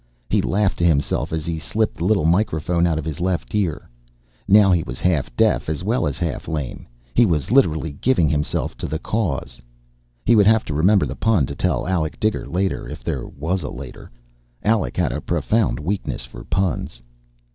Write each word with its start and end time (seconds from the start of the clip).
He 0.31 0.41
laughed 0.41 0.79
to 0.79 0.83
himself 0.83 1.31
as 1.31 1.45
he 1.45 1.59
slipped 1.59 1.97
the 1.97 2.05
little 2.05 2.25
microphone 2.25 2.87
out 2.87 2.97
of 2.97 3.05
his 3.05 3.19
left 3.19 3.53
ear. 3.53 3.87
Now 4.47 4.71
he 4.71 4.81
was 4.81 4.99
half 4.99 5.31
deaf 5.37 5.69
as 5.69 5.83
well 5.83 6.07
as 6.07 6.17
half 6.17 6.47
lame 6.47 6.87
he 7.13 7.23
was 7.23 7.51
literally 7.51 7.91
giving 7.91 8.27
himself 8.27 8.75
to 8.77 8.87
this 8.87 8.99
cause. 9.03 9.61
He 10.25 10.35
would 10.35 10.47
have 10.47 10.65
to 10.65 10.73
remember 10.73 11.05
the 11.05 11.15
pun 11.15 11.45
to 11.45 11.53
tell 11.55 11.85
Alec 11.87 12.19
Diger 12.19 12.47
later, 12.51 12.87
if 12.89 13.03
there 13.03 13.27
was 13.27 13.61
a 13.61 13.69
later. 13.69 14.09
Alec 14.63 14.97
had 14.97 15.11
a 15.11 15.21
profound 15.21 15.79
weakness 15.79 16.25
for 16.25 16.43
puns. 16.45 17.03